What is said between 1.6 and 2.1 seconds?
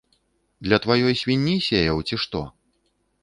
сеяў,